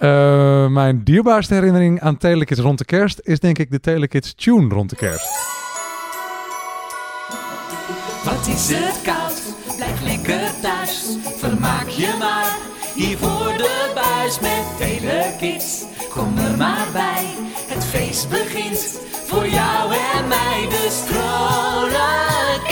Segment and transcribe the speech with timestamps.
[0.00, 4.74] Uh, mijn dierbaarste herinnering aan Telekids rond de kerst is denk ik de Telekids tune
[4.74, 5.28] rond de kerst.
[8.24, 9.42] Wat is het koud?
[9.76, 11.16] Blijf lekker thuis.
[11.36, 12.56] Vermaak je maar
[12.94, 15.84] hier voor de buis met Telekids.
[16.10, 17.24] Kom er maar bij,
[17.66, 20.66] het feest begint voor jou en mij.
[20.68, 22.69] Dus vrolijk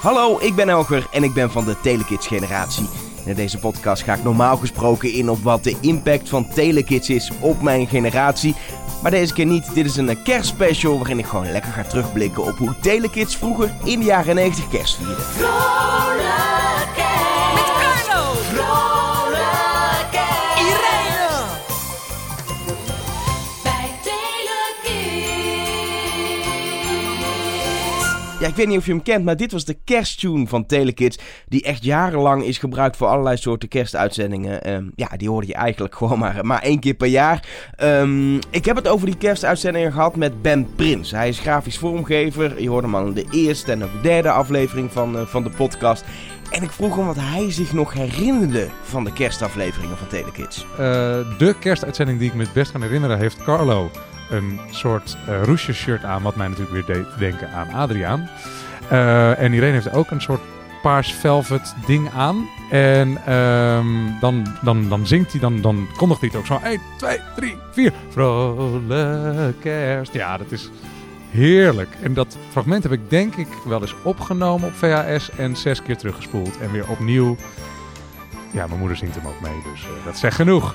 [0.00, 2.88] Hallo, ik ben Elger en ik ben van de Telekids generatie.
[3.24, 7.30] In deze podcast ga ik normaal gesproken in op wat de impact van Telekids is
[7.40, 8.54] op mijn generatie.
[9.02, 9.74] Maar deze keer niet.
[9.74, 13.98] Dit is een kerstspecial waarin ik gewoon lekker ga terugblikken op hoe Telekids vroeger in
[13.98, 16.29] de jaren 90 kerst vierden.
[28.40, 31.18] Ja, ik weet niet of je hem kent, maar dit was de kersttune van Telekids.
[31.48, 34.72] Die echt jarenlang is gebruikt voor allerlei soorten kerstuitzendingen.
[34.72, 37.48] Um, ja, die hoorde je eigenlijk gewoon maar, maar één keer per jaar.
[37.82, 41.10] Um, ik heb het over die kerstuitzendingen gehad met Ben Prins.
[41.10, 42.62] Hij is grafisch vormgever.
[42.62, 45.50] Je hoorde hem al in de eerste en ook derde aflevering van, uh, van de
[45.50, 46.04] podcast.
[46.50, 50.66] En ik vroeg hem wat hij zich nog herinnerde van de kerstafleveringen van Telekids.
[50.72, 50.78] Uh,
[51.38, 53.90] de kerstuitzending die ik me het best kan herinneren heeft Carlo
[54.30, 58.28] een soort uh, roesje shirt aan, wat mij natuurlijk weer deed denken aan Adriaan.
[58.92, 60.40] Uh, en Irene heeft ook een soort
[60.82, 62.48] paars velvet ding aan.
[62.70, 66.58] En um, dan, dan, dan zingt hij, dan, dan kondigt hij het ook zo.
[66.64, 67.92] 1, 2, 3, 4.
[68.08, 70.12] Vrolijk kerst.
[70.12, 70.70] Ja, dat is
[71.30, 71.88] heerlijk.
[72.02, 75.96] En dat fragment heb ik denk ik wel eens opgenomen op VHS en zes keer
[75.96, 76.58] teruggespoeld.
[76.58, 77.36] En weer opnieuw
[78.52, 80.74] ja, mijn moeder zingt hem ook mee, dus uh, dat zegt genoeg.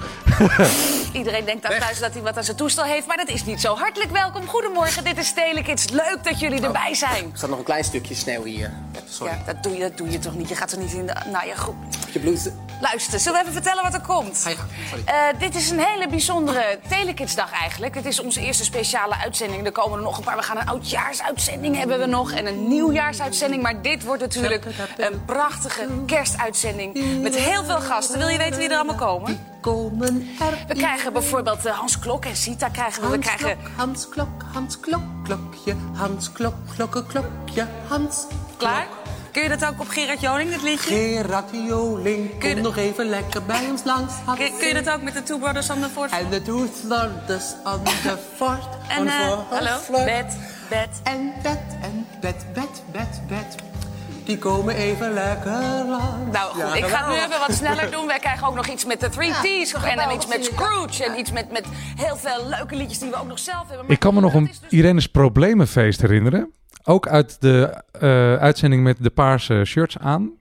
[1.13, 3.61] Iedereen denkt daar thuis dat hij wat aan zijn toestel heeft, maar dat is niet
[3.61, 3.75] zo.
[3.75, 5.89] Hartelijk welkom, goedemorgen, dit is Telekids.
[5.89, 7.23] Leuk dat jullie oh, erbij zijn.
[7.23, 8.73] Er staat nog een klein stukje sneeuw hier.
[9.09, 9.33] Sorry.
[9.33, 10.49] Ja, dat doe, je, dat doe je toch niet?
[10.49, 11.15] Je gaat er niet in de...
[11.31, 11.75] Nou ja, goed.
[12.11, 12.51] Je bloed...
[12.81, 14.43] Luister, zullen we even vertellen wat er komt?
[14.47, 17.95] Ah, uh, dit is een hele bijzondere Telekidsdag eigenlijk.
[17.95, 19.65] Het is onze eerste speciale uitzending.
[19.65, 20.35] Er komen er nog een paar.
[20.35, 23.61] We gaan een oudjaarsuitzending hebben we nog en een nieuwjaarsuitzending.
[23.61, 24.65] Maar dit wordt natuurlijk
[24.97, 28.17] een prachtige kerstuitzending met heel veel gasten.
[28.17, 29.53] Wil je weten wie er allemaal komen?
[29.65, 33.09] komen er we krijgen bijvoorbeeld uh, Hans Klok en Sita krijgen we.
[33.09, 33.57] we krijgen...
[33.75, 38.25] Hans Klok, Hans Klok, klokje, Hans Klok, klokken, klokje, Hans
[38.57, 38.87] Klaar?
[39.31, 40.95] Kun je dat ook op Gerard Joling, dit liedje?
[40.95, 44.13] Gerard Joling, kom nog even lekker bij ons langs.
[44.25, 46.11] Kun, kun, je dat ook met de Two Brothers on the Fort?
[46.11, 48.67] En de Two Brothers on the Fort.
[48.97, 49.11] en uh,
[49.49, 50.37] hallo, bed,
[50.69, 50.89] bed.
[51.03, 53.64] En bed, en bed, bed, bed, bed.
[54.25, 56.31] Die komen even lekker lang.
[56.31, 58.07] Nou goed, ik ga nu even wat sneller doen.
[58.07, 59.73] Wij krijgen ook nog iets met de 3T's.
[59.73, 61.03] en dan iets met Scrooge.
[61.03, 61.65] En iets met, met
[61.95, 63.89] heel veel leuke liedjes die we ook nog zelf hebben.
[63.89, 64.61] ik kan me nog een dus...
[64.69, 66.51] Irene's Problemenfeest herinneren.
[66.83, 70.31] Ook uit de uh, uitzending met de paarse shirts aan.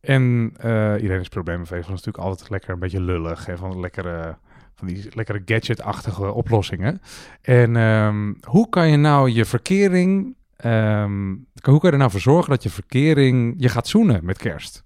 [0.00, 3.46] En uh, Irene's Problemenfeest was natuurlijk altijd lekker een beetje lullig.
[3.46, 4.36] Hè, van lekkere
[4.74, 7.00] van die lekkere gadget-achtige oplossingen.
[7.42, 12.20] En um, hoe kan je nou je verkering Um, hoe kan je er nou voor
[12.20, 13.54] zorgen dat je verkering...
[13.56, 14.84] Je gaat zoenen met kerst.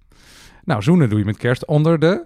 [0.64, 2.24] Nou, zoenen doe je met kerst onder de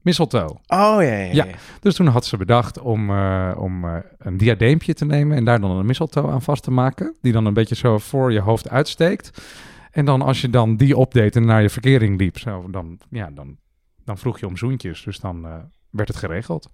[0.00, 0.48] mistletoe.
[0.48, 1.44] Oh, ja, ja, ja.
[1.44, 1.46] ja.
[1.80, 5.36] Dus toen had ze bedacht om, uh, om uh, een diadeempje te nemen...
[5.36, 7.14] en daar dan een mistletoe aan vast te maken...
[7.20, 9.42] die dan een beetje zo voor je hoofd uitsteekt.
[9.90, 12.38] En dan als je dan die opdeed en naar je verkering liep...
[12.38, 13.56] Zo, dan, ja, dan,
[14.04, 15.02] dan vroeg je om zoentjes.
[15.02, 15.54] Dus dan uh,
[15.90, 16.70] werd het geregeld.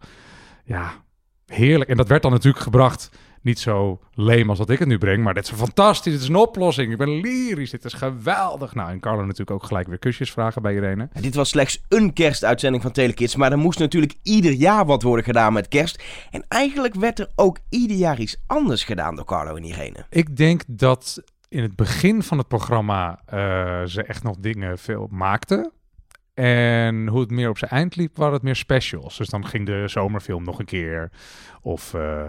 [0.65, 0.92] Ja,
[1.47, 1.91] heerlijk.
[1.91, 3.10] En dat werd dan natuurlijk gebracht
[3.46, 5.24] niet zo leem als dat ik het nu breng.
[5.24, 6.12] Maar dit is fantastisch.
[6.12, 6.92] Dit is een oplossing.
[6.92, 7.70] Ik ben lyrisch.
[7.70, 8.74] Dit is geweldig.
[8.74, 11.08] Nou, en Carlo natuurlijk ook gelijk weer kusjes vragen bij Irene.
[11.20, 13.36] dit was slechts een kerstuitzending van Telekids.
[13.36, 16.02] Maar er moest natuurlijk ieder jaar wat worden gedaan met kerst.
[16.30, 20.06] En eigenlijk werd er ook ieder jaar iets anders gedaan door Carlo en Irene.
[20.10, 25.08] Ik denk dat in het begin van het programma uh, ze echt nog dingen veel
[25.10, 25.70] maakten.
[26.34, 29.16] En hoe het meer op zijn eind liep, waren het meer specials.
[29.16, 31.10] Dus dan ging de zomerfilm nog een keer.
[31.62, 31.94] Of...
[31.94, 32.22] Uh,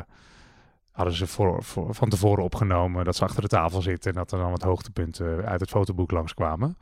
[0.97, 4.39] hadden ze voor, van tevoren opgenomen dat ze achter de tafel zitten en dat er
[4.39, 6.77] dan wat hoogtepunten uit het fotoboek langskwamen.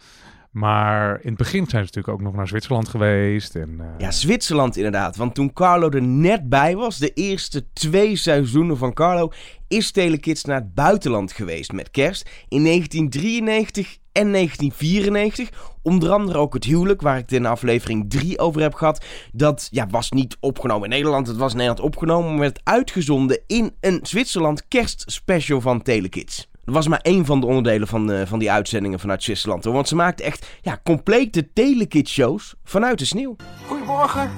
[0.56, 3.56] Maar in het begin zijn ze natuurlijk ook nog naar Zwitserland geweest.
[3.56, 3.86] En, uh...
[3.98, 5.16] Ja, Zwitserland inderdaad.
[5.16, 9.32] Want toen Carlo er net bij was, de eerste twee seizoenen van Carlo,
[9.68, 12.30] is Telekids naar het buitenland geweest met kerst.
[12.48, 15.78] In 1993 en 1994.
[15.82, 19.06] Onder andere ook het huwelijk, waar ik het in aflevering 3 over heb gehad.
[19.32, 21.28] Dat ja, was niet opgenomen in Nederland.
[21.28, 26.48] Het was in Nederland opgenomen, maar werd uitgezonden in een Zwitserland kerstspecial van Telekids.
[26.66, 29.64] Was maar één van de onderdelen van, uh, van die uitzendingen vanuit Zwitserland.
[29.64, 33.36] Want ze maakte echt ja, complete Telekids-shows vanuit de sneeuw.
[33.68, 34.32] Goedemorgen,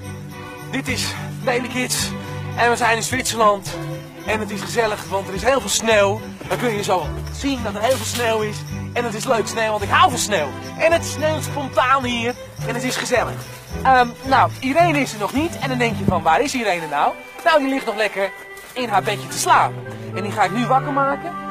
[0.72, 1.14] dit is
[1.44, 2.12] Telekids
[2.58, 3.78] en we zijn in Zwitserland.
[4.26, 6.20] En het is gezellig, want er is heel veel sneeuw.
[6.48, 8.58] Dan kun je zo zien dat er heel veel sneeuw is.
[8.94, 10.48] En het is leuk sneeuw, want ik hou van sneeuw.
[10.78, 12.36] En het sneeuwt spontaan hier.
[12.68, 13.46] En het is gezellig.
[13.84, 15.60] Ehm, nou, Irene is er nog niet.
[15.60, 17.14] En dan denk je van, waar is Irene nou?
[17.44, 18.32] Nou, die ligt nog lekker
[18.74, 19.84] in haar bedje te slapen.
[20.16, 21.47] En die ga ik nu wakker maken.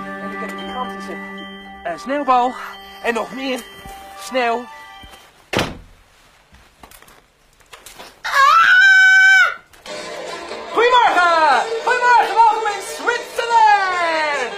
[0.76, 1.16] Gigantische
[1.84, 2.54] uh, sneeuwbal.
[3.02, 3.60] En nog meer
[4.20, 4.64] sneeuw.
[10.72, 11.66] Goedemorgen!
[11.84, 14.52] Goedemorgen, welkom in Zwitserland!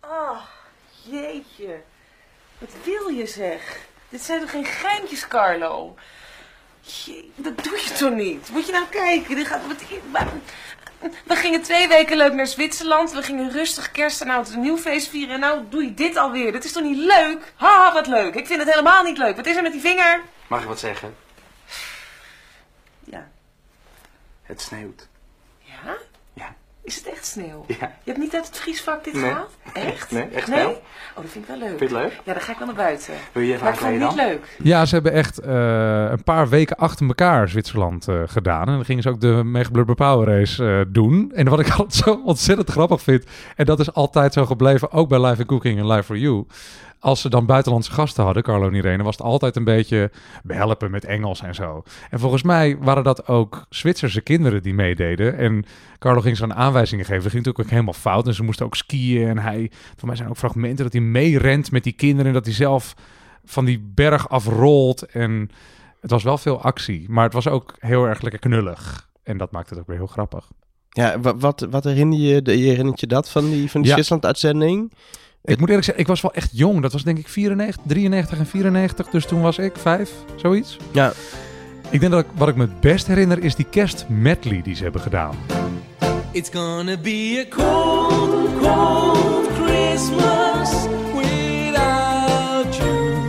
[0.00, 0.38] Oh,
[1.02, 1.82] jeetje.
[2.58, 3.78] Wat wil je zeg?
[4.08, 5.94] Dit zijn toch geen geintjes, Carlo?
[7.34, 8.48] Dat doe je toch niet?
[8.48, 9.36] Moet je nou kijken?
[9.36, 9.82] Dit gaat, wat,
[11.24, 13.12] we gingen twee weken leuk naar Zwitserland.
[13.12, 15.34] We gingen rustig kerst en oud en nieuw feest vieren.
[15.34, 16.52] En nou doe je dit alweer.
[16.52, 17.52] Dat is toch niet leuk?
[17.56, 18.34] Ha, wat leuk.
[18.34, 19.36] Ik vind het helemaal niet leuk.
[19.36, 20.20] Wat is er met die vinger?
[20.46, 21.16] Mag ik wat zeggen?
[23.04, 23.28] Ja.
[24.42, 25.08] Het sneeuwt.
[25.58, 25.96] Ja?
[26.32, 26.54] Ja.
[26.82, 27.64] Is het echt sneeuw?
[27.68, 27.76] Ja.
[27.78, 29.22] Je hebt niet uit het vriesvak dit Nee.
[29.30, 29.52] gehaald?
[29.74, 30.10] Echt?
[30.10, 30.58] Nee, echt nee?
[30.58, 30.82] wel.
[31.16, 31.78] Oh, dat vind ik wel leuk.
[31.78, 32.20] Vind je het leuk?
[32.24, 33.14] Ja, dan ga ik wel naar buiten.
[33.32, 34.56] Wil je je even Maar ik vond het niet leuk.
[34.62, 38.66] Ja, ze hebben echt eh, een paar weken achter elkaar Zwitserland eh, gedaan.
[38.66, 41.32] En dan gingen ze ook de Mega Blubber Power Race eh, doen.
[41.34, 43.24] En wat ik altijd zo ontzettend grappig vind,
[43.56, 46.46] en dat is altijd zo gebleven, ook bij Live in Cooking en Live for You.
[47.04, 50.10] Als ze dan buitenlandse gasten hadden, Carlo en Irene, was het altijd een beetje
[50.42, 51.82] behelpen met Engels en zo.
[52.10, 55.36] En volgens mij waren dat ook Zwitserse kinderen die meededen.
[55.38, 55.64] En
[55.98, 57.22] Carlo ging ze aanwijzingen geven.
[57.22, 58.26] Dat ging natuurlijk ook helemaal fout.
[58.26, 59.28] En ze moesten ook skiën.
[59.28, 62.26] En hij, voor mij zijn ook fragmenten dat hij meerent met die kinderen.
[62.26, 62.94] En dat hij zelf
[63.44, 65.02] van die berg afrolt.
[65.02, 65.50] En
[66.00, 67.06] het was wel veel actie.
[67.10, 69.08] Maar het was ook heel erg lekker knullig.
[69.22, 70.48] En dat maakt het ook weer heel grappig.
[70.88, 73.88] Ja, wa- wat, wat herinner je, de- je herinnert je dat van die, van die
[73.90, 73.94] Ja.
[73.94, 74.92] Zwitserland-uitzending?
[75.46, 76.82] Ik moet eerlijk zeggen, ik was wel echt jong.
[76.82, 79.08] Dat was denk ik 94, 93 en 94.
[79.08, 80.76] Dus toen was ik vijf, zoiets.
[80.92, 81.12] Ja.
[81.90, 84.82] Ik denk dat ik, wat ik me het best herinner is die kerstmedley die ze
[84.82, 85.36] hebben gedaan.
[86.30, 93.28] It's gonna be a cold, cold Christmas without you.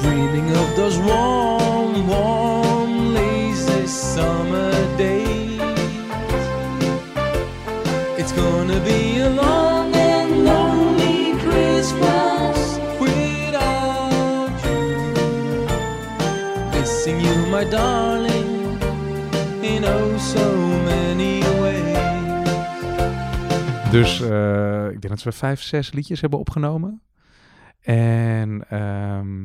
[0.00, 5.60] Dreaming of those warm, warm, lazy summer days.
[8.16, 9.17] It's gonna be
[23.90, 27.02] Dus eh, ik denk dat we vijf, zes liedjes hebben opgenomen.
[27.80, 29.44] En ehm,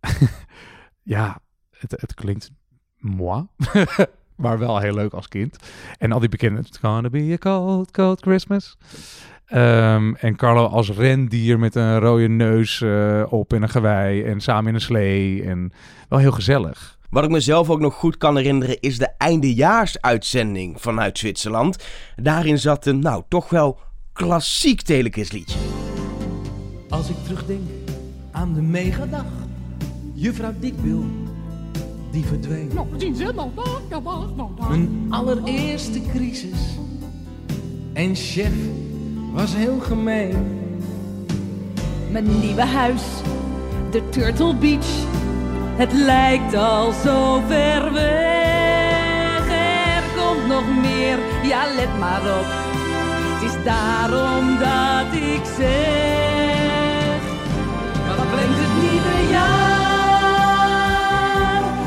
[1.14, 1.40] ja,
[1.70, 2.50] het, het klinkt
[2.98, 3.46] moi.
[4.36, 5.56] maar wel heel leuk als kind.
[5.98, 6.60] En al die bekende...
[6.60, 8.76] It's gonna be a cold, cold Christmas.
[9.46, 14.22] Ehm, en Carlo als rendier met een rode neus eh, op en een gewei.
[14.22, 15.42] En samen in een slee.
[15.42, 15.72] En
[16.08, 16.93] wel heel gezellig.
[17.14, 21.76] Wat ik mezelf ook nog goed kan herinneren is de eindejaarsuitzending vanuit Zwitserland.
[22.16, 23.78] Daarin zat een, nou, toch wel
[24.12, 25.58] klassiek telekisliedje.
[26.88, 27.68] Als ik terugdenk
[28.30, 29.24] aan de megadag,
[30.12, 31.04] juffrouw Dikbil,
[32.10, 32.70] die verdween.
[34.68, 36.58] Mijn allereerste crisis.
[37.92, 38.52] En chef
[39.32, 40.60] was heel gemeen.
[42.10, 43.02] Mijn nieuwe huis,
[43.90, 45.06] de Turtle Beach.
[45.76, 49.48] Het lijkt al zo ver weg.
[49.96, 52.46] Er komt nog meer, ja let maar op.
[53.32, 57.20] Het is daarom dat ik zeg.
[58.16, 59.64] Wat brengt het nieuwe jaar?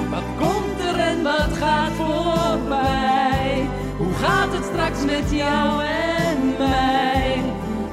[0.10, 3.70] Wat komt er en wat gaat voorbij?
[3.98, 7.42] Hoe gaat het straks met jou en mij?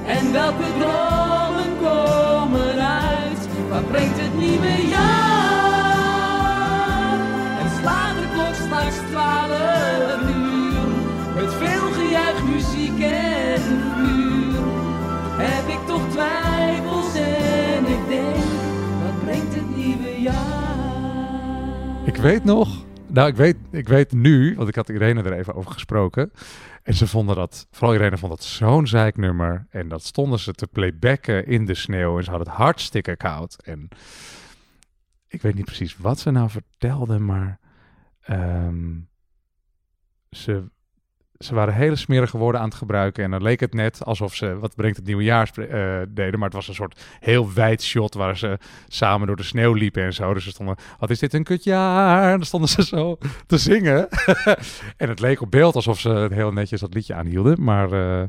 [0.06, 3.48] En welke dromen komen uit?
[3.70, 5.23] Wat brengt het nieuwe jaar?
[22.04, 22.84] Ik weet nog...
[23.06, 26.32] Nou, ik weet, ik weet nu, want ik had Irene er even over gesproken.
[26.82, 29.66] En ze vonden dat, vooral Irene vond dat zo'n zeiknummer.
[29.70, 32.16] En dat stonden ze te playbacken in de sneeuw.
[32.16, 33.62] En ze hadden het hartstikke koud.
[33.64, 33.88] En
[35.28, 37.58] ik weet niet precies wat ze nou vertelden, maar
[38.20, 38.92] ehm,
[40.30, 40.70] ze,
[41.44, 43.24] ze waren hele smerige woorden aan het gebruiken.
[43.24, 46.38] En dan leek het net alsof ze, wat brengt het nieuwe jaar, spre- eh, deden.
[46.38, 48.58] Maar het was een soort heel wijd shot waar ze
[48.88, 50.34] samen door de sneeuw liepen en zo.
[50.34, 52.24] Dus ze stonden, wat is dit een kutjaar?
[52.24, 54.08] En dan stonden ze zo te zingen.
[54.96, 57.62] en het leek op beeld alsof ze heel netjes dat liedje aanhielden.
[57.62, 58.28] Maar eh,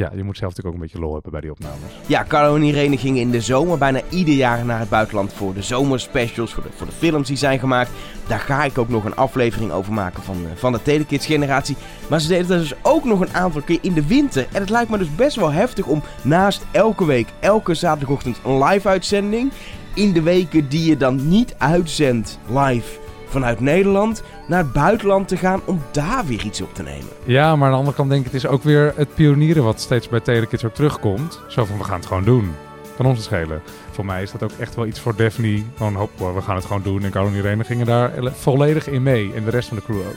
[0.00, 1.92] ja, je moet zelf natuurlijk ook een beetje lol hebben bij die opnames.
[2.06, 5.54] Ja, Carlo en Irene gingen in de zomer bijna ieder jaar naar het buitenland voor
[5.54, 7.90] de zomerspecials, voor de, voor de films die zijn gemaakt.
[8.26, 11.76] Daar ga ik ook nog een aflevering over maken van, eh, van de Telekids generatie.
[12.08, 14.46] Maar ze deden dat dus ook nog een aantal keer in de winter.
[14.52, 18.64] En het lijkt me dus best wel heftig om naast elke week, elke zaterdagochtend een
[18.64, 19.52] live uitzending...
[19.94, 22.98] in de weken die je dan niet uitzendt live
[23.30, 27.08] vanuit Nederland naar het buitenland te gaan om daar weer iets op te nemen.
[27.24, 29.80] Ja, maar aan de andere kant denk ik, het is ook weer het pionieren wat
[29.80, 31.40] steeds bij Telekids ook terugkomt.
[31.48, 32.54] Zo van, we gaan het gewoon doen.
[32.96, 33.62] Kan ons het schelen.
[33.90, 35.62] Voor mij is dat ook echt wel iets voor Daphne.
[35.76, 37.04] Gewoon, hoop, we gaan het gewoon doen.
[37.04, 39.32] En Carlo en Irene gingen daar volledig in mee.
[39.34, 40.16] En de rest van de crew ook.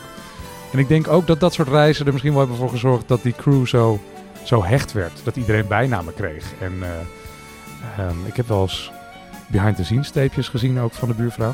[0.71, 3.23] En ik denk ook dat dat soort reizen er misschien wel hebben voor gezorgd dat
[3.23, 3.99] die crew zo,
[4.43, 5.21] zo hecht werd.
[5.23, 6.45] Dat iedereen bijnamen kreeg.
[6.59, 8.91] En uh, um, ik heb wel eens
[9.47, 11.53] behind-the-scenes tapejes gezien ook van de buurvrouw.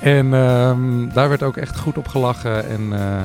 [0.00, 3.22] En um, daar werd ook echt goed op gelachen en, uh,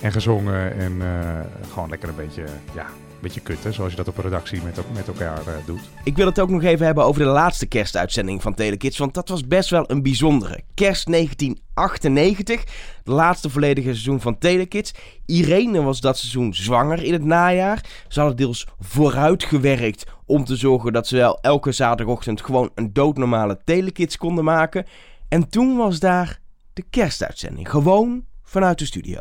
[0.00, 0.78] en gezongen.
[0.78, 1.40] En uh,
[1.72, 2.86] gewoon lekker een beetje, ja,
[3.20, 5.80] een beetje kutten, zoals je dat op een redactie met, met elkaar uh, doet.
[6.04, 9.28] Ik wil het ook nog even hebben over de laatste kerstuitzending van Telekids, want dat
[9.28, 10.60] was best wel een bijzondere.
[10.74, 12.64] Kerst 1998,
[13.04, 14.94] de laatste volledige seizoen van Telekids.
[15.26, 17.84] Irene was dat seizoen zwanger in het najaar.
[18.08, 23.60] Ze hadden deels vooruitgewerkt om te zorgen dat ze wel elke zaterdagochtend gewoon een doodnormale
[23.64, 24.86] Telekids konden maken.
[25.30, 26.40] En toen was daar
[26.72, 27.70] de kerstuitzending.
[27.70, 29.18] Gewoon vanuit de studio.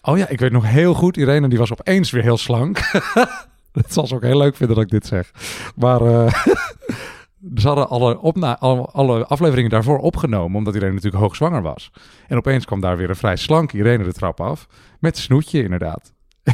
[0.00, 1.16] Oh ja, ik weet nog heel goed.
[1.16, 2.90] Irene die was opeens weer heel slank.
[3.72, 5.30] dat zal ze ook heel leuk vinden dat ik dit zeg.
[5.76, 6.32] Maar uh,
[7.60, 10.58] ze hadden alle, alle, afleveringen daarvoor opgenomen.
[10.58, 11.90] Omdat Irene natuurlijk hoogzwanger was.
[12.26, 14.66] En opeens kwam daar weer een vrij slank Irene de trap af.
[15.00, 16.12] Met Snoetje inderdaad.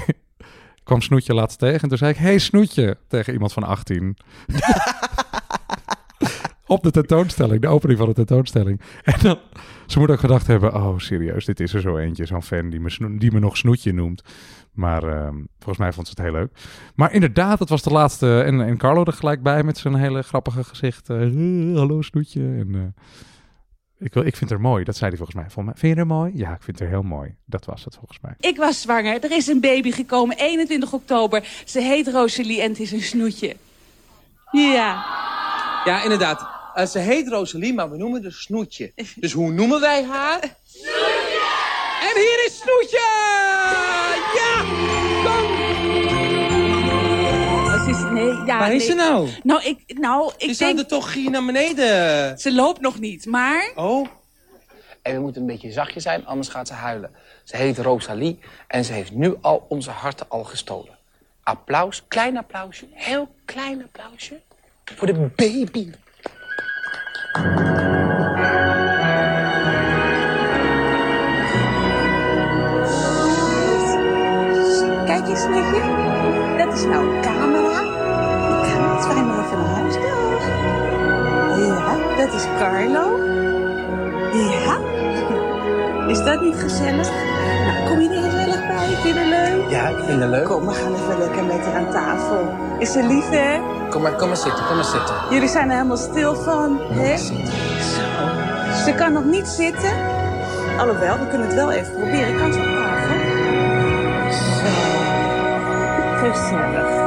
[0.85, 1.81] kwam Snoetje laatst tegen.
[1.81, 2.97] En toen zei ik, hey Snoetje.
[3.09, 4.17] Tegen iemand van 18
[6.67, 8.81] op de tentoonstelling, de opening van de tentoonstelling.
[9.03, 9.39] En dan,
[9.87, 12.81] ze moet ook gedacht hebben, oh serieus, dit is er zo eentje, zo'n fan die
[12.81, 14.23] me, die me nog Snoetje noemt.
[14.73, 16.51] Maar um, volgens mij vond ze het heel leuk.
[16.95, 18.43] Maar inderdaad, het was de laatste.
[18.43, 21.11] En, en Carlo er gelijk bij met zijn hele grappige gezicht.
[21.11, 22.41] Uh, hallo Snoetje.
[22.41, 22.83] En, uh,
[23.99, 25.51] ik, ik vind haar mooi, dat zei hij volgens mij.
[25.51, 25.75] Volgens mij.
[25.81, 26.33] Vind je haar mooi?
[26.35, 27.35] Ja, ik vind haar heel mooi.
[27.45, 28.35] Dat was het volgens mij.
[28.39, 29.25] Ik was zwanger.
[29.25, 31.63] Er is een baby gekomen, 21 oktober.
[31.65, 33.57] Ze heet Rosalie en het is een snoetje.
[34.51, 35.05] Ja.
[35.85, 36.54] Ja, inderdaad.
[36.75, 38.93] Uh, ze heet Rosalie, maar we noemen haar Snoetje.
[39.17, 40.57] Dus hoe noemen wij haar?
[40.67, 41.43] Snoetje!
[42.01, 42.99] En hier is Snoetje!
[44.35, 44.65] Ja!
[45.25, 45.63] Kom!
[47.89, 48.91] Is, nee, ja, Waar is nee.
[48.91, 49.29] ze nou?
[49.43, 50.57] Nou, ik, nou, ik Ze denk...
[50.57, 52.39] zouden toch hier naar beneden?
[52.39, 53.73] Ze loopt nog niet, maar...
[53.75, 54.09] Oh.
[55.03, 57.11] En we moeten een beetje zachtjes zijn, anders gaat ze huilen.
[57.45, 58.39] Ze heet Rosalie
[58.69, 60.99] en ze heeft nu al onze harten al gestolen.
[61.43, 64.41] Applaus, klein applausje, heel klein applausje
[64.85, 65.91] voor de baby.
[67.35, 67.47] Kijk
[75.29, 75.83] eens, liefje.
[76.59, 77.81] Dat is nou een camera.
[77.81, 79.95] Ik ga wij maar even naar huis.
[79.95, 80.03] Dag.
[81.67, 83.19] Ja, dat is Carlo.
[84.33, 84.79] Ja.
[86.09, 87.11] Is dat niet gezellig?
[87.67, 88.87] Nou, kom je er gezellig bij?
[88.87, 89.71] Vind je het leuk?
[89.71, 90.45] Ja, ik vind het leuk.
[90.45, 92.55] Kom, we gaan even lekker met haar aan tafel.
[92.79, 93.74] Is ze lief, hè?
[93.95, 95.15] Kom maar, kom maar zitten, kom maar zitten.
[95.31, 97.17] Jullie zijn er helemaal stil van, hè?
[97.17, 97.35] Zo.
[98.85, 99.93] Ze kan nog niet zitten.
[100.79, 102.29] Alhoewel, we kunnen het wel even proberen.
[102.29, 103.15] Ik kan ze op tafel.
[104.33, 104.67] Zo.
[106.27, 107.03] Gezellig.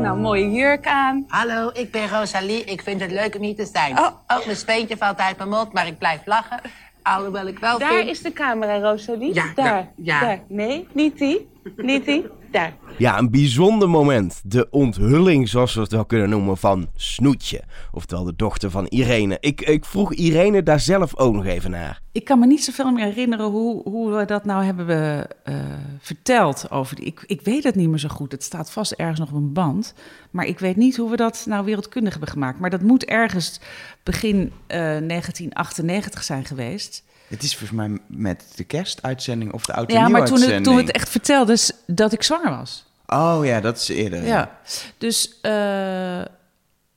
[0.00, 1.24] Nou, mooie jurk aan.
[1.28, 2.64] Hallo, ik ben Rosalie.
[2.64, 3.98] Ik vind het leuk om hier te zijn.
[3.98, 4.06] Oh.
[4.26, 6.60] Oh, mijn speentje valt uit mijn mond, maar ik blijf lachen.
[7.02, 8.08] Alhoewel ik wel Daar vind...
[8.08, 9.34] is de camera, Rosalie.
[9.34, 9.64] Ja, daar.
[9.64, 10.20] daar, ja.
[10.20, 10.40] Daar.
[10.48, 11.54] Nee, niet die.
[11.76, 12.24] Niet die.
[12.50, 12.76] Daar.
[12.98, 14.40] Ja, een bijzonder moment.
[14.44, 17.62] De onthulling, zoals we het wel kunnen noemen, van Snoetje.
[17.92, 19.36] Oftewel de dochter van Irene.
[19.40, 22.00] Ik, ik vroeg Irene daar zelf ook nog even naar.
[22.12, 25.54] Ik kan me niet zoveel meer herinneren hoe, hoe we dat nou hebben uh,
[25.98, 26.70] verteld.
[26.70, 28.32] Over die, ik, ik weet het niet meer zo goed.
[28.32, 29.94] Het staat vast ergens nog op een band.
[30.30, 32.58] Maar ik weet niet hoe we dat nou wereldkundig hebben gemaakt.
[32.58, 33.60] Maar dat moet ergens
[34.02, 37.04] begin uh, 1998 zijn geweest.
[37.28, 40.64] Het is volgens mij met de kerstuitzending of de oud en Ja, maar toen, het,
[40.64, 42.84] toen het echt vertelde dat ik zwanger was.
[43.06, 44.22] Oh ja, dat is eerder.
[44.22, 44.58] Ja, ja.
[44.98, 46.24] dus uh,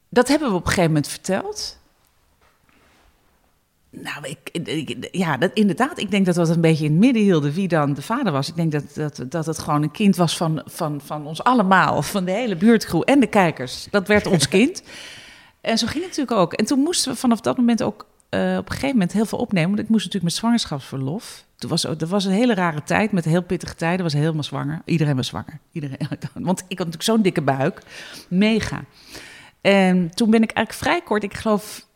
[0.10, 1.78] dat hebben we op een gegeven moment verteld.
[3.90, 6.00] Nou, ik, ik, ja, dat, inderdaad.
[6.00, 8.32] Ik denk dat we het een beetje in het midden hielden wie dan de vader
[8.32, 8.48] was.
[8.48, 12.02] Ik denk dat, dat, dat het gewoon een kind was van, van, van ons allemaal,
[12.02, 13.88] van de hele buurtgroep en de kijkers.
[13.92, 14.84] Dat werd ons kind.
[15.62, 16.54] En zo ging het natuurlijk ook.
[16.54, 19.38] En toen moesten we vanaf dat moment ook uh, op een gegeven moment heel veel
[19.38, 19.70] opnemen.
[19.70, 21.44] Want ik moest natuurlijk met zwangerschapsverlof.
[21.56, 24.04] Toen was, er was een hele rare tijd, met heel pittige tijden.
[24.04, 24.82] was helemaal zwanger.
[24.86, 25.60] Iedereen was zwanger.
[25.72, 25.98] Iedereen,
[26.34, 27.82] want ik had natuurlijk zo'n dikke buik.
[28.28, 28.84] Mega.
[29.62, 31.88] En toen ben ik eigenlijk vrij kort, ik geloof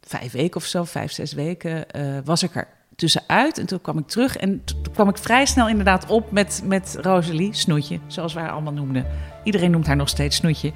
[0.00, 2.68] vijf weken of zo, vijf, zes weken, uh, was ik er.
[2.96, 3.58] tussenuit.
[3.58, 6.96] En toen kwam ik terug en toen kwam ik vrij snel inderdaad op met, met
[7.00, 9.06] Rosalie, Snoetje, zoals wij haar allemaal noemden.
[9.44, 10.72] Iedereen noemt haar nog steeds Snoetje.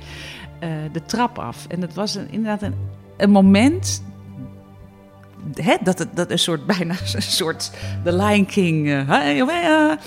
[0.60, 1.66] eh, de trap af.
[1.66, 2.74] En dat was inderdaad een,
[3.16, 4.02] een moment
[5.54, 7.70] hè, dat het dat een soort bijna een soort
[8.04, 8.88] The Lion King.
[8.88, 9.98] eh, oh, ah.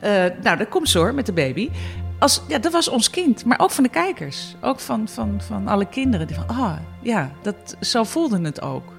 [0.00, 1.70] Eh, nou, dat komt zo hoor met de baby.
[2.18, 4.56] Als, ja, dat was ons kind, maar ook van de kijkers.
[4.60, 6.26] Ook van, van, van alle kinderen.
[6.26, 8.92] Die van, ah, ja, dat, zo voelden het ook.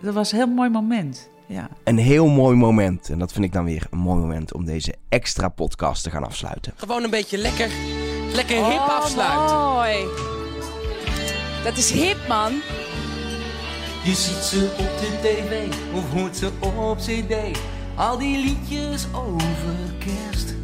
[0.00, 1.28] Dat was een heel mooi moment.
[1.46, 1.68] Ja.
[1.84, 3.08] Een heel mooi moment.
[3.08, 6.24] En dat vind ik dan weer een mooi moment om deze extra podcast te gaan
[6.24, 6.72] afsluiten.
[6.76, 7.70] Gewoon een beetje lekker,
[8.32, 9.56] lekker hip afsluiten.
[9.56, 10.06] Mooi.
[11.64, 12.52] Dat is hip, man.
[14.02, 17.58] Je ziet ze op de tv of hoort ze op cd.
[17.96, 20.54] Al die liedjes over kerst.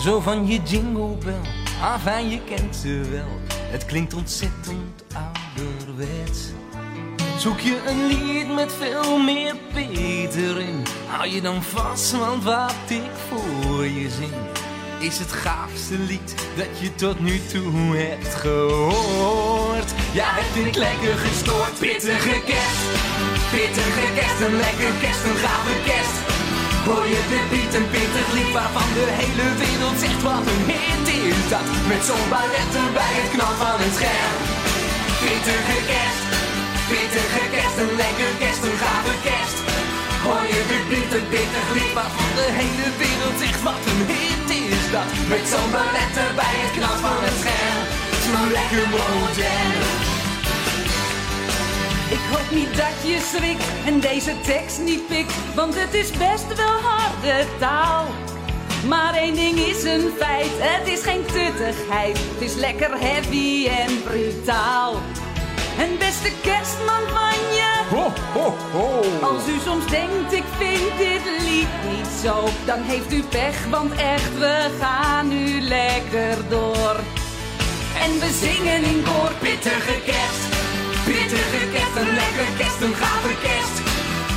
[0.00, 1.40] Zo van je jingle bell,
[1.82, 3.40] afijn je kent ze wel.
[3.50, 6.40] Het klinkt ontzettend ouderwets.
[7.38, 10.82] Zoek je een lied met veel meer Peter in.
[11.06, 14.34] Hou je dan vast, want wat ik voor je zing
[14.98, 19.90] is het gaafste lied dat je tot nu toe hebt gehoord.
[20.12, 22.84] Ja, het klinkt lekker gestoord, pittige kerst.
[23.54, 26.16] Pittige kerst, een lekker kerst, een gave kerst.
[26.86, 31.06] Hoor je de beat, een pittig lied waarvan de hele wereld zegt wat een hit
[31.30, 31.68] is dat.
[31.90, 34.34] Met zo'n balletten bij het knal van het scherm.
[35.22, 36.24] Pittige kerst,
[36.90, 39.55] pittige kerst, een lekker kerst, een gave kerst.
[40.26, 44.48] Hoor je de beat, een pittig lied waarvan de hele wereld zegt wat een hit
[44.72, 45.08] is dat.
[45.32, 47.80] Met zo'n balletten bij het knal van het scherm.
[48.24, 50.06] Zo lekker modern.
[52.16, 56.48] Ik hoop niet dat je schrikt en deze tekst niet pikt, want het is best
[56.56, 58.06] wel harde taal.
[58.88, 64.02] Maar één ding is een feit, het is geen tuttigheid, het is lekker heavy en
[64.02, 64.94] brutaal.
[65.78, 69.02] En beste kerstman van je, Ho, ho, ho.
[69.30, 73.92] als u soms denkt ik vind dit lied niet zo, dan heeft u pech, want
[73.92, 76.96] echt we gaan nu lekker door.
[78.04, 80.44] En we zingen in koor Pittige kerst,
[81.04, 83.76] pittige kerst, een lekker kerst, een gave kerst.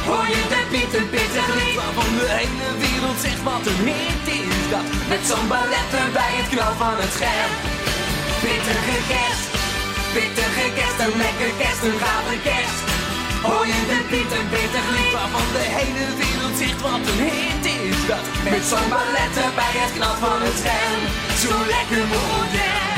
[0.07, 4.63] Hoor je de een pittig lied waarvan de hele wereld zegt wat een hit is
[4.73, 4.87] dat.
[5.11, 7.51] Met zo'n balletten bij het knal van het scherm.
[8.43, 9.58] Pittige kerst,
[10.13, 12.79] pittige kerst, een lekker kerst, een gave kerst.
[13.45, 17.65] Hoor je de beat, een pittig lied waarvan de hele wereld zegt wat een hit
[17.77, 18.25] is dat.
[18.47, 21.01] Met zo'n balletten bij het knal van het scherm.
[21.43, 22.97] Zo lekker modern.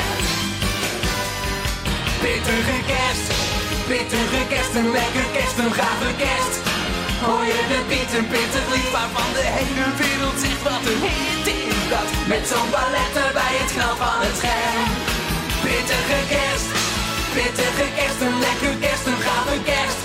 [2.22, 3.26] Pittige kerst,
[3.90, 6.54] pittige kerst, een lekker kerst, een gave kerst.
[7.24, 11.46] Hoor je de beat, een pittig lied waarvan de hele wereld zegt wat een hit
[11.58, 12.08] is dat.
[12.32, 14.90] Met zo'n balletten bij het knal van het scherm.
[15.64, 16.41] Pittige kerst,
[17.36, 20.00] pittige kerst, een lekker kerst, een gave kerst.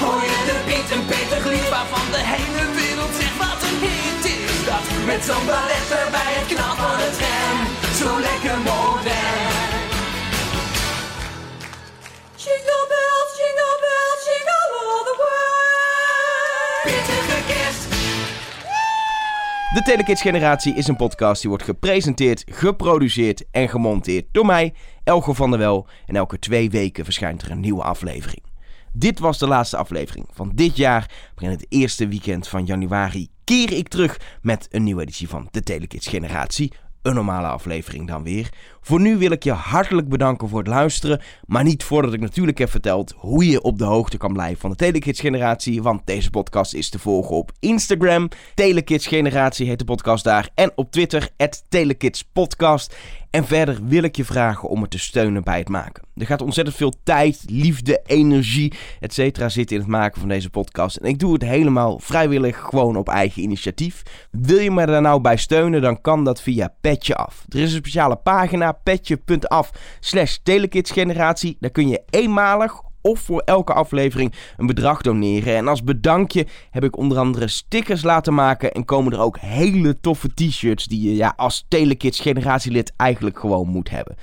[0.00, 4.24] Hoor je de beat, een pittig lied waarvan de hele wereld zegt wat een hit
[4.36, 4.84] is dat.
[5.10, 7.58] Met zo'n balletten bij het knal van het scherm.
[8.00, 9.15] Zo lekker modern.
[19.76, 25.34] De Telekids Generatie is een podcast die wordt gepresenteerd, geproduceerd en gemonteerd door mij, Elge
[25.34, 25.86] van der Wel.
[26.06, 28.42] En elke twee weken verschijnt er een nieuwe aflevering.
[28.92, 31.10] Dit was de laatste aflevering van dit jaar.
[31.34, 35.48] Maar in het eerste weekend van januari keer ik terug met een nieuwe editie van
[35.50, 36.72] de Telekids Generatie.
[37.02, 38.48] Een normale aflevering dan weer.
[38.86, 41.20] Voor nu wil ik je hartelijk bedanken voor het luisteren.
[41.46, 44.70] Maar niet voordat ik natuurlijk heb verteld hoe je op de hoogte kan blijven van
[44.70, 45.82] de Telekids Generatie.
[45.82, 48.28] Want deze podcast is te volgen op Instagram.
[48.54, 50.48] Telekids Generatie heet de podcast daar.
[50.54, 51.30] En op Twitter,
[51.68, 52.96] Telekids Podcast.
[53.30, 56.02] En verder wil ik je vragen om me te steunen bij het maken.
[56.14, 59.18] Er gaat ontzettend veel tijd, liefde, energie, etc.
[59.46, 60.96] zitten in het maken van deze podcast.
[60.96, 64.02] En ik doe het helemaal vrijwillig, gewoon op eigen initiatief.
[64.30, 67.44] Wil je me daar nou bij steunen, dan kan dat via Petje Af.
[67.48, 71.56] Er is een speciale pagina, petje.af slash telekidsgeneratie.
[71.60, 75.56] Daar kun je eenmalig of voor elke aflevering een bedrag doneren.
[75.56, 80.00] En als bedankje heb ik onder andere stickers laten maken en komen er ook hele
[80.00, 84.16] toffe t-shirts die je ja, als Telekids generatielid eigenlijk gewoon moet hebben.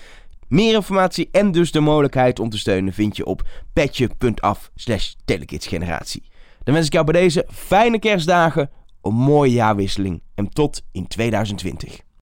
[0.47, 6.23] Meer informatie en dus de mogelijkheid om te steunen vind je op petje.af slash telekidsgeneratie.
[6.63, 8.69] Dan wens ik jou bij deze fijne kerstdagen,
[9.01, 12.03] een mooie jaarwisseling en tot in 2020.